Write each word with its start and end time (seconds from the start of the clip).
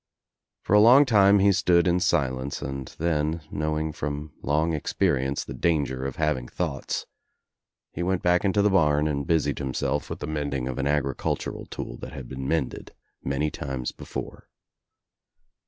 For 0.63 0.73
a 0.73 0.79
long 0.81 1.05
time 1.05 1.37
he 1.37 1.51
stood 1.51 1.87
in 1.87 1.99
silence 1.99 2.63
and 2.63 2.87
then, 2.97 3.41
knowing 3.51 3.91
from 3.93 4.33
long 4.41 4.73
experience 4.73 5.43
the 5.45 5.53
danger 5.53 6.07
of 6.07 6.15
having 6.15 6.47
thoughts, 6.47 7.05
he 7.91 8.01
went 8.01 8.23
back 8.23 8.43
Into 8.43 8.63
the 8.63 8.71
barn 8.71 9.07
and 9.07 9.27
busied 9.27 9.59
himself 9.59 10.09
with 10.09 10.17
the 10.17 10.25
mending 10.25 10.67
of 10.67 10.79
an 10.79 10.87
agricultural 10.87 11.67
tool 11.67 11.97
that 11.97 12.13
had 12.13 12.27
been 12.27 12.47
mended 12.47 12.95
many 13.23 13.51
times 13.51 13.91
before. 13.91 14.49